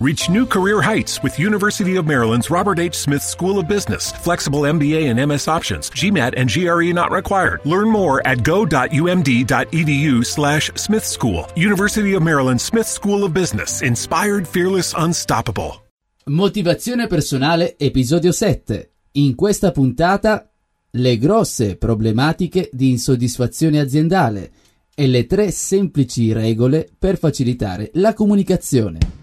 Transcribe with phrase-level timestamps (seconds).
[0.00, 2.94] Reach new career heights with University of Maryland's Robert H.
[2.94, 4.12] Smith School of Business.
[4.12, 5.90] Flexible MBA and MS options.
[5.90, 7.60] GMAT and GRE not required.
[7.64, 11.48] Learn more at go.umd.edu slash Smith School.
[11.56, 13.82] University of Maryland Smith School of Business.
[13.82, 15.82] Inspired, fearless, unstoppable.
[16.26, 18.90] Motivazione personale, episodio 7.
[19.14, 20.48] In questa puntata,
[20.90, 24.52] le grosse problematiche di insoddisfazione aziendale
[24.94, 29.17] e le tre semplici regole per facilitare la comunicazione.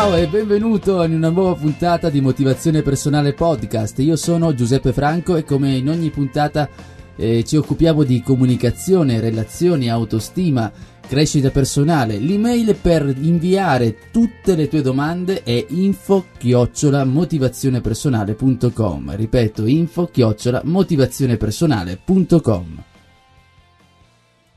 [0.00, 3.98] Ciao e benvenuto in una nuova puntata di Motivazione Personale Podcast.
[3.98, 6.70] Io sono Giuseppe Franco e come in ogni puntata
[7.16, 10.72] eh, ci occupiamo di comunicazione, relazioni, autostima,
[11.06, 12.16] crescita personale.
[12.16, 19.16] L'email per inviare tutte le tue domande è info chiocciola motivazionepersonale.com.
[19.16, 22.84] Ripeto, info chiocciola motivazionepersonale.com.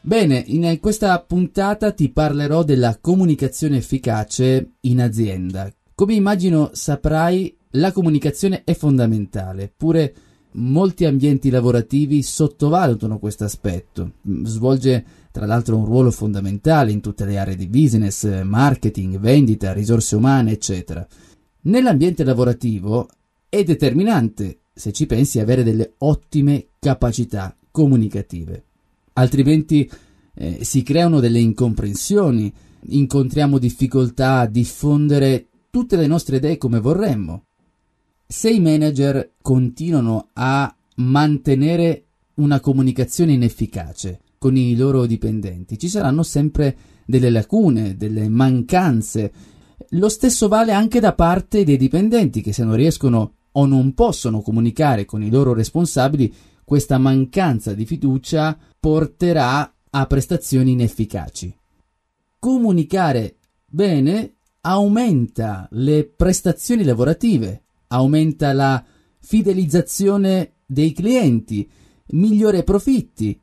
[0.05, 5.71] Bene, in questa puntata ti parlerò della comunicazione efficace in azienda.
[5.95, 10.13] Come immagino saprai, la comunicazione è fondamentale, pure
[10.55, 14.15] molti ambienti lavorativi sottovalutano questo aspetto.
[14.43, 20.17] Svolge tra l'altro un ruolo fondamentale in tutte le aree di business, marketing, vendita, risorse
[20.17, 21.07] umane, eccetera.
[21.61, 23.07] Nell'ambiente lavorativo
[23.47, 28.65] è determinante, se ci pensi, avere delle ottime capacità comunicative
[29.14, 29.89] altrimenti
[30.36, 32.52] eh, si creano delle incomprensioni,
[32.88, 37.45] incontriamo difficoltà a diffondere tutte le nostre idee come vorremmo.
[38.28, 46.23] Se i manager continuano a mantenere una comunicazione inefficace con i loro dipendenti, ci saranno
[46.23, 46.75] sempre
[47.06, 49.31] delle lacune, delle mancanze.
[49.89, 54.41] Lo stesso vale anche da parte dei dipendenti che se non riescono o non possono
[54.41, 56.34] comunicare con i loro responsabili,
[56.66, 61.55] questa mancanza di fiducia porterà a prestazioni inefficaci.
[62.38, 68.83] Comunicare bene aumenta le prestazioni lavorative, aumenta la
[69.19, 71.66] fidelizzazione dei clienti,
[72.07, 73.39] migliora i profitti.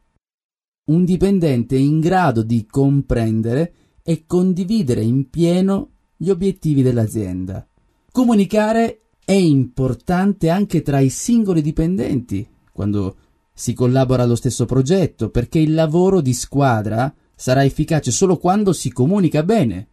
[0.88, 7.66] Un dipendente in grado di comprendere e condividere in pieno gli obiettivi dell'azienda.
[8.12, 13.16] Comunicare è importante anche tra i singoli dipendenti, quando
[13.60, 18.90] si collabora allo stesso progetto, perché il lavoro di squadra sarà efficace solo quando si
[18.90, 19.86] comunica bene.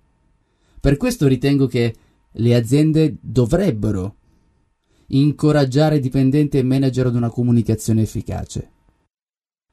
[0.79, 1.93] Per questo ritengo che
[2.31, 4.15] le aziende dovrebbero
[5.07, 8.71] incoraggiare dipendenti e manager ad una comunicazione efficace.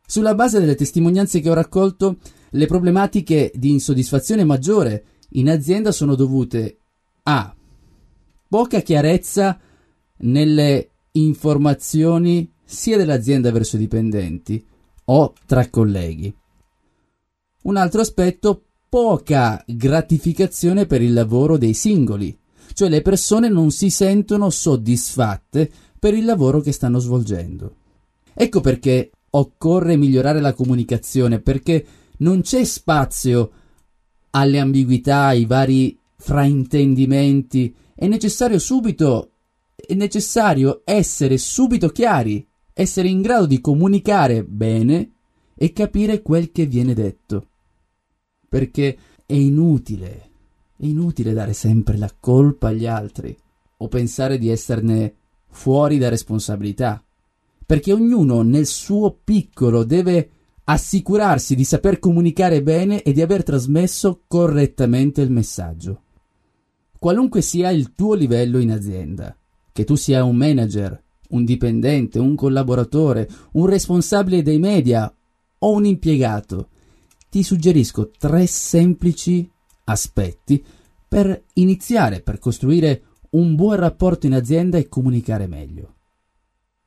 [0.04, 2.16] Sulla base delle testimonianze che ho raccolto,
[2.50, 6.78] le problematiche di insoddisfazione maggiore in azienda sono dovute
[7.22, 7.54] a
[8.48, 9.56] poca chiarezza
[10.16, 14.64] nelle informazioni sia dell'azienda verso i dipendenti
[15.06, 16.34] o tra colleghi.
[17.62, 22.36] Un altro aspetto, poca gratificazione per il lavoro dei singoli,
[22.74, 27.76] cioè le persone non si sentono soddisfatte per il lavoro che stanno svolgendo.
[28.34, 31.84] Ecco perché occorre migliorare la comunicazione, perché
[32.18, 33.50] non c'è spazio
[34.30, 39.30] alle ambiguità, ai vari fraintendimenti, è necessario subito
[39.86, 45.12] è necessario essere subito chiari essere in grado di comunicare bene
[45.54, 47.46] e capire quel che viene detto.
[48.48, 50.30] Perché è inutile,
[50.76, 53.36] è inutile dare sempre la colpa agli altri
[53.76, 55.14] o pensare di esserne
[55.48, 57.02] fuori da responsabilità,
[57.64, 60.30] perché ognuno nel suo piccolo deve
[60.64, 66.02] assicurarsi di saper comunicare bene e di aver trasmesso correttamente il messaggio.
[66.98, 69.36] Qualunque sia il tuo livello in azienda,
[69.72, 71.03] che tu sia un manager,
[71.34, 75.12] un dipendente, un collaboratore, un responsabile dei media
[75.58, 76.68] o un impiegato.
[77.28, 79.48] Ti suggerisco tre semplici
[79.84, 80.64] aspetti
[81.06, 85.94] per iniziare, per costruire un buon rapporto in azienda e comunicare meglio.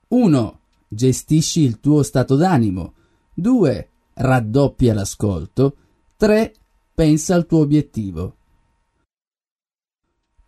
[0.09, 0.59] 1.
[0.87, 2.93] Gestisci il tuo stato d'animo.
[3.33, 3.89] 2.
[4.13, 5.75] Raddoppia l'ascolto.
[6.15, 6.53] 3.
[6.93, 8.35] Pensa al tuo obiettivo.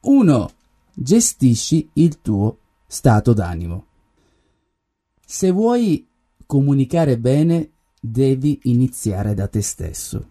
[0.02, 0.50] 1.
[0.94, 2.58] Gestisci il tuo
[2.88, 3.89] stato d'animo.
[5.32, 6.08] Se vuoi
[6.48, 7.70] comunicare bene,
[8.02, 10.26] devi iniziare da te stesso.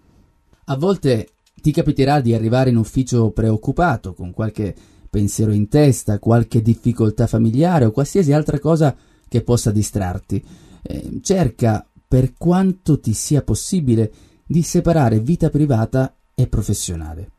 [0.64, 1.28] A volte
[1.62, 4.74] ti capiterà di arrivare in ufficio preoccupato, con qualche
[5.08, 8.96] pensiero in testa, qualche difficoltà familiare o qualsiasi altra cosa
[9.28, 10.44] che possa distrarti.
[10.82, 14.10] Eh, cerca, per quanto ti sia possibile,
[14.44, 17.30] di separare vita privata e professionale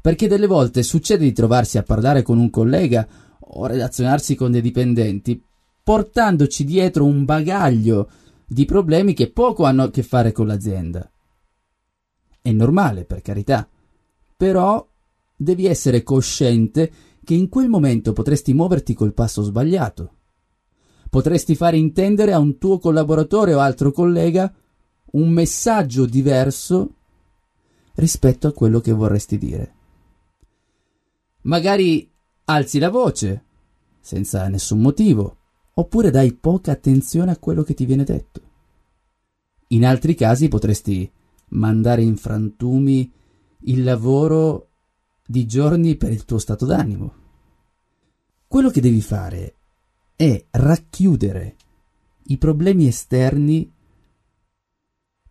[0.00, 3.06] perché delle volte succede di trovarsi a parlare con un collega
[3.40, 5.42] o relazionarsi con dei dipendenti
[5.88, 8.10] portandoci dietro un bagaglio
[8.46, 11.10] di problemi che poco hanno a che fare con l'azienda.
[12.42, 13.66] È normale, per carità,
[14.36, 14.86] però
[15.34, 16.92] devi essere cosciente
[17.24, 20.12] che in quel momento potresti muoverti col passo sbagliato.
[21.08, 24.54] Potresti fare intendere a un tuo collaboratore o altro collega
[25.12, 26.96] un messaggio diverso
[27.94, 29.74] rispetto a quello che vorresti dire.
[31.44, 32.12] Magari
[32.44, 33.44] alzi la voce,
[34.00, 35.37] senza nessun motivo,
[35.78, 38.40] oppure dai poca attenzione a quello che ti viene detto.
[39.68, 41.10] In altri casi potresti
[41.50, 43.10] mandare in frantumi
[43.62, 44.68] il lavoro
[45.24, 47.14] di giorni per il tuo stato d'animo.
[48.48, 49.54] Quello che devi fare
[50.16, 51.56] è racchiudere
[52.24, 53.70] i problemi esterni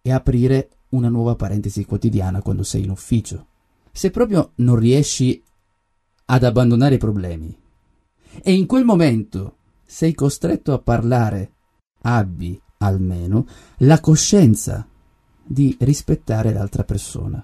[0.02, 3.48] e aprire una nuova parentesi quotidiana quando sei in ufficio.
[3.92, 5.44] Se proprio non riesci
[6.26, 7.54] ad abbandonare i problemi
[8.42, 9.56] e in quel momento
[9.88, 11.54] sei costretto a parlare,
[12.01, 13.48] abbi almeno
[13.78, 14.86] la coscienza
[15.44, 17.44] di rispettare l'altra persona,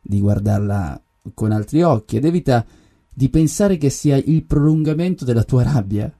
[0.00, 1.00] di guardarla
[1.32, 2.66] con altri occhi ed evita
[3.08, 6.12] di pensare che sia il prolungamento della tua rabbia.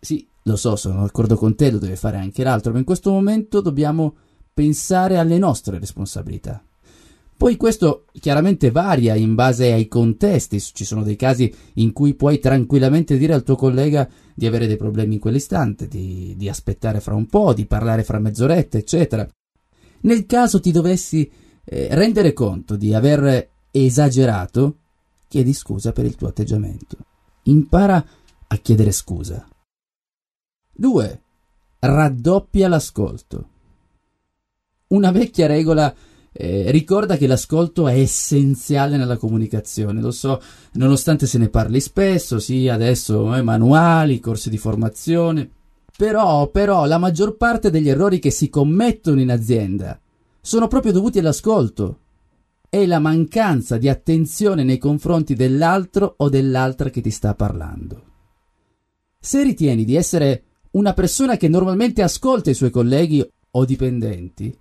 [0.00, 3.12] Sì, lo so, sono d'accordo con te, lo deve fare anche l'altro, ma in questo
[3.12, 4.16] momento dobbiamo
[4.52, 6.62] pensare alle nostre responsabilità.
[7.42, 12.38] Poi questo chiaramente varia in base ai contesti, ci sono dei casi in cui puoi
[12.38, 17.16] tranquillamente dire al tuo collega di avere dei problemi in quell'istante, di, di aspettare fra
[17.16, 19.28] un po', di parlare fra mezz'oretta, eccetera.
[20.02, 21.28] Nel caso ti dovessi
[21.64, 24.76] eh, rendere conto di aver esagerato,
[25.26, 26.96] chiedi scusa per il tuo atteggiamento.
[27.46, 28.06] Impara
[28.46, 29.44] a chiedere scusa.
[30.74, 31.22] 2.
[31.80, 33.48] Raddoppia l'ascolto.
[34.86, 35.92] Una vecchia regola
[36.32, 40.40] eh, ricorda che l'ascolto è essenziale nella comunicazione, lo so,
[40.72, 45.48] nonostante se ne parli spesso, sì, adesso eh, manuali, corsi di formazione,
[45.96, 50.00] però, però la maggior parte degli errori che si commettono in azienda
[50.40, 51.98] sono proprio dovuti all'ascolto
[52.68, 58.04] e la mancanza di attenzione nei confronti dell'altro o dell'altra che ti sta parlando.
[59.20, 64.58] Se ritieni di essere una persona che normalmente ascolta i suoi colleghi o dipendenti,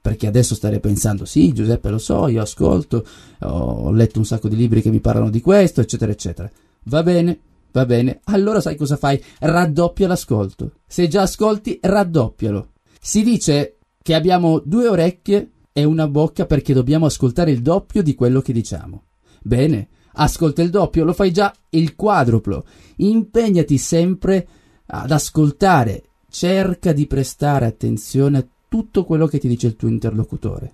[0.00, 3.04] perché adesso starei pensando, sì, Giuseppe lo so, io ascolto,
[3.40, 6.50] ho letto un sacco di libri che mi parlano di questo, eccetera, eccetera.
[6.84, 7.38] Va bene,
[7.72, 9.22] va bene, allora sai cosa fai?
[9.38, 10.72] Raddoppia l'ascolto.
[10.86, 12.68] Se già ascolti, raddoppialo.
[13.00, 18.14] Si dice che abbiamo due orecchie e una bocca perché dobbiamo ascoltare il doppio di
[18.14, 19.04] quello che diciamo.
[19.42, 22.64] Bene, ascolta il doppio, lo fai già il quadruplo.
[22.96, 24.46] Impegnati sempre
[24.86, 30.72] ad ascoltare, cerca di prestare attenzione a tutto quello che ti dice il tuo interlocutore.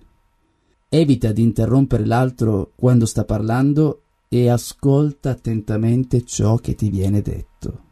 [0.87, 7.85] Evita di interrompere l'altro quando sta parlando e ascolta attentamente ciò che ti viene detto.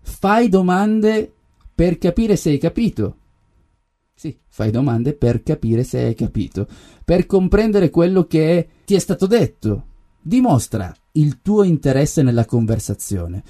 [0.00, 1.30] Fai domande
[1.74, 3.16] per capire se hai capito.
[4.14, 6.66] Sì, fai domande per capire se hai capito,
[7.04, 9.84] per comprendere quello che ti è stato detto.
[10.22, 13.44] Dimostra il tuo interesse nella conversazione.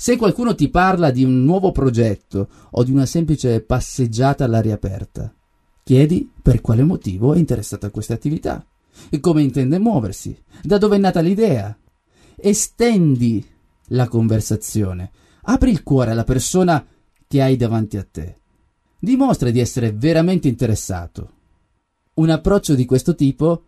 [0.00, 5.30] Se qualcuno ti parla di un nuovo progetto o di una semplice passeggiata all'aria aperta,
[5.82, 8.64] chiedi per quale motivo è interessato a queste attività
[9.20, 11.76] come intende muoversi, da dove è nata l'idea.
[12.34, 13.46] Estendi
[13.88, 15.10] la conversazione,
[15.42, 16.82] apri il cuore alla persona
[17.28, 18.36] che hai davanti a te.
[18.98, 21.30] Dimostra di essere veramente interessato.
[22.14, 23.64] Un approccio di questo tipo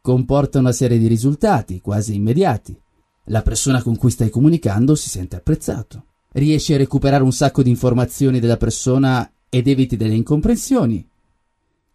[0.00, 2.76] comporta una serie di risultati quasi immediati
[3.26, 6.04] la persona con cui stai comunicando si sente apprezzato.
[6.32, 11.08] Riesci a recuperare un sacco di informazioni della persona ed eviti delle incomprensioni.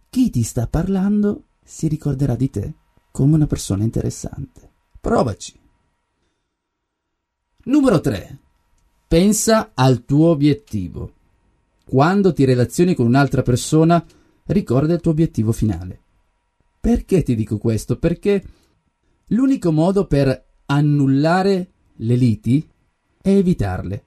[0.10, 2.74] Chi ti sta parlando si ricorderà di te
[3.12, 4.70] come una persona interessante.
[5.00, 5.60] Provaci.
[7.66, 8.40] Numero 3.
[9.08, 11.14] Pensa al tuo obiettivo.
[11.86, 14.04] Quando ti relazioni con un'altra persona,
[14.46, 16.00] ricorda il tuo obiettivo finale.
[16.80, 17.98] Perché ti dico questo?
[17.98, 18.44] Perché
[19.28, 22.68] l'unico modo per annullare le liti
[23.22, 24.04] è evitarle.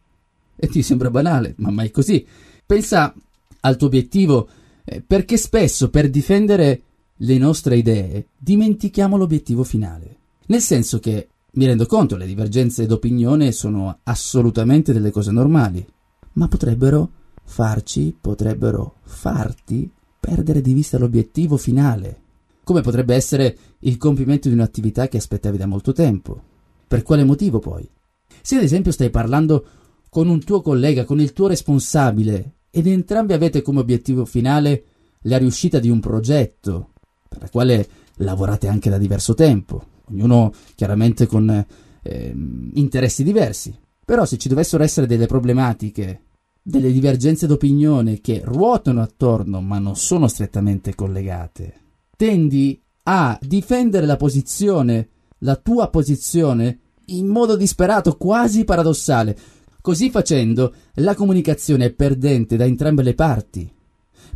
[0.56, 2.26] E ti sembra banale, ma mai così.
[2.64, 3.14] Pensa
[3.60, 4.48] al tuo obiettivo,
[4.84, 6.82] eh, perché spesso per difendere
[7.18, 10.16] le nostre idee dimentichiamo l'obiettivo finale.
[10.46, 15.84] Nel senso che, mi rendo conto, le divergenze d'opinione sono assolutamente delle cose normali,
[16.34, 17.10] ma potrebbero
[17.44, 22.20] farci, potrebbero farti perdere di vista l'obiettivo finale,
[22.64, 26.52] come potrebbe essere il compimento di un'attività che aspettavi da molto tempo.
[26.86, 27.88] Per quale motivo poi?
[28.42, 29.66] Se ad esempio stai parlando
[30.08, 34.84] con un tuo collega, con il tuo responsabile, ed entrambi avete come obiettivo finale
[35.22, 36.90] la riuscita di un progetto,
[37.28, 41.66] per la quale lavorate anche da diverso tempo, ognuno chiaramente con
[42.02, 42.34] eh,
[42.74, 43.76] interessi diversi.
[44.04, 46.22] Però se ci dovessero essere delle problematiche,
[46.62, 51.74] delle divergenze d'opinione che ruotano attorno ma non sono strettamente collegate,
[52.16, 55.08] tendi a difendere la posizione,
[55.44, 59.36] la tua posizione, in modo disperato, quasi paradossale.
[59.80, 63.70] Così facendo, la comunicazione è perdente da entrambe le parti,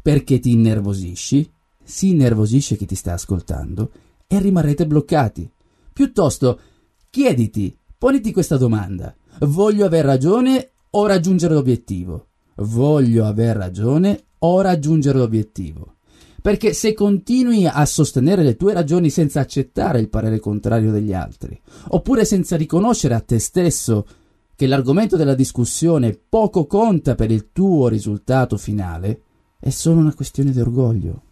[0.03, 1.51] perché ti innervosisci,
[1.83, 3.91] si innervosisce chi ti sta ascoltando
[4.27, 5.51] e rimarrete bloccati.
[5.93, 6.61] Piuttosto,
[7.09, 9.15] chiediti, poniti questa domanda.
[9.41, 12.27] Voglio aver ragione o raggiungere l'obiettivo?
[12.57, 15.95] Voglio aver ragione o raggiungere l'obiettivo?
[16.41, 21.61] Perché se continui a sostenere le tue ragioni senza accettare il parere contrario degli altri,
[21.89, 24.07] oppure senza riconoscere a te stesso
[24.55, 29.23] che l'argomento della discussione poco conta per il tuo risultato finale,
[29.61, 31.23] è solo una questione di orgoglio.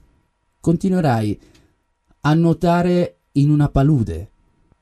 [0.61, 1.41] Continuerai
[2.21, 4.31] a nuotare in una palude.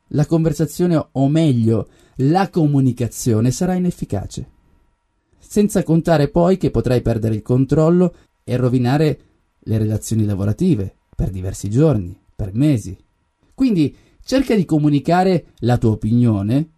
[0.09, 4.50] La conversazione, o meglio, la comunicazione sarà inefficace.
[5.38, 8.14] Senza contare poi che potrai perdere il controllo
[8.45, 9.21] e rovinare
[9.64, 12.97] le relazioni lavorative per diversi giorni, per mesi.
[13.54, 16.71] Quindi cerca di comunicare la tua opinione,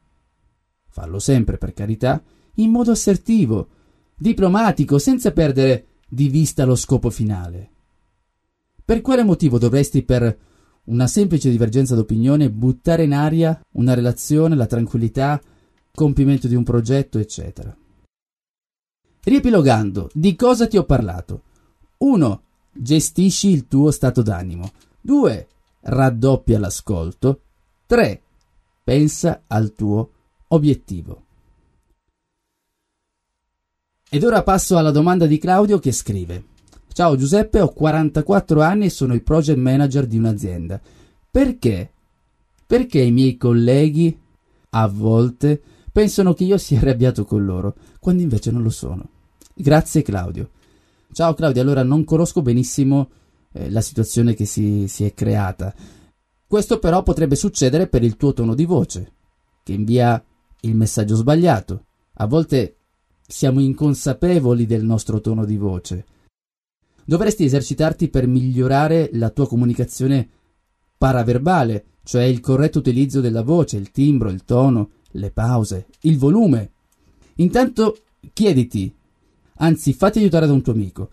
[0.89, 2.23] fallo sempre per carità,
[2.55, 3.69] in modo assertivo,
[4.17, 7.71] diplomatico, senza perdere di vista lo scopo finale.
[8.85, 10.39] Per quale motivo dovresti per
[10.85, 15.41] una semplice divergenza d'opinione buttare in aria una relazione, la tranquillità,
[15.93, 17.77] compimento di un progetto, eccetera?
[19.25, 21.43] Riepilogando, di cosa ti ho parlato?
[21.99, 22.43] 1.
[22.79, 24.71] Gestisci il tuo stato d'animo.
[25.01, 25.49] 2.
[25.81, 27.41] Raddoppia l'ascolto.
[27.87, 28.21] 3.
[28.85, 30.11] Pensa al tuo
[30.49, 31.25] obiettivo.
[34.09, 36.45] Ed ora passo alla domanda di Claudio che scrive:
[36.93, 40.81] Ciao Giuseppe, ho 44 anni e sono il project manager di un'azienda.
[41.31, 41.91] Perché?
[42.67, 44.17] Perché i miei colleghi
[44.71, 45.61] a volte
[45.93, 49.09] pensano che io sia arrabbiato con loro, quando invece non lo sono.
[49.55, 50.51] Grazie Claudio.
[51.17, 53.09] Ciao Claudio, allora non conosco benissimo
[53.53, 55.75] eh, la situazione che si, si è creata.
[56.47, 59.13] Questo però potrebbe succedere per il tuo tono di voce,
[59.63, 60.23] che invia
[60.61, 61.87] il messaggio sbagliato.
[62.17, 62.77] A volte
[63.27, 66.05] siamo inconsapevoli del nostro tono di voce.
[67.03, 70.29] Dovresti esercitarti per migliorare la tua comunicazione
[70.99, 76.73] paraverbale, cioè il corretto utilizzo della voce, il timbro, il tono, le pause, il volume.
[77.37, 78.01] Intanto
[78.35, 78.95] chiediti
[79.59, 81.11] Anzi, fatti aiutare da un tuo amico.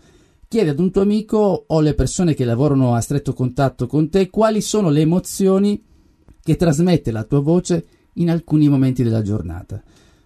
[0.48, 4.28] Chiedi ad un tuo amico o alle persone che lavorano a stretto contatto con te
[4.30, 5.82] quali sono le emozioni
[6.42, 9.82] che trasmette la tua voce in alcuni momenti della giornata.